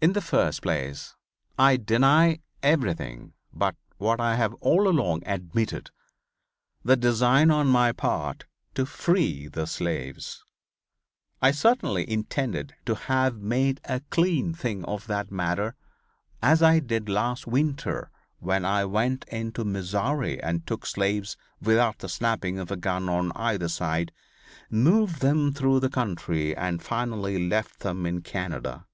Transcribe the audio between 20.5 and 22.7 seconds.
took slaves without the snapping of